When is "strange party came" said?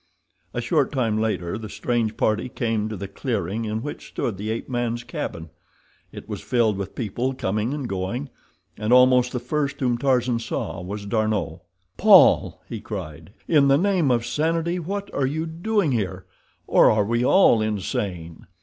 1.69-2.89